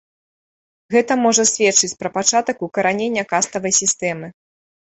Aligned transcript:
Гэта 0.95 1.17
можа 1.25 1.45
сведчыць 1.51 1.91
пра 2.01 2.09
пачатак 2.17 2.57
укаранення 2.71 3.29
каставай 3.37 3.73
сістэмы. 3.85 4.27